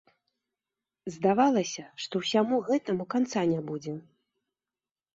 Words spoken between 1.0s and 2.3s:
Здавалася, што